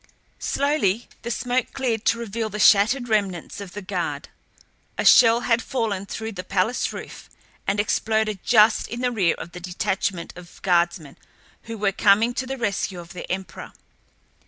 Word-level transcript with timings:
Slowly 0.39 1.07
the 1.21 1.29
smoke 1.29 1.73
cleared 1.73 2.05
to 2.05 2.17
reveal 2.17 2.49
the 2.49 2.57
shattered 2.57 3.07
remnants 3.07 3.61
of 3.61 3.73
the 3.73 3.83
guard. 3.83 4.29
A 4.97 5.05
shell 5.05 5.41
had 5.41 5.61
fallen 5.61 6.07
through 6.07 6.31
the 6.31 6.43
palace 6.43 6.91
roof 6.91 7.29
and 7.67 7.79
exploded 7.79 8.39
just 8.43 8.87
in 8.87 9.01
the 9.01 9.11
rear 9.11 9.35
of 9.37 9.51
the 9.51 9.59
detachment 9.59 10.33
of 10.35 10.59
guardsmen 10.63 11.17
who 11.65 11.77
were 11.77 11.91
coming 11.91 12.33
to 12.33 12.47
the 12.47 12.57
rescue 12.57 12.99
of 12.99 13.13
their 13.13 13.27
emperor. 13.29 13.73